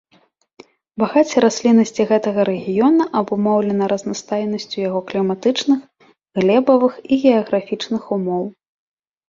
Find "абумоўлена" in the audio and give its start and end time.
3.21-3.91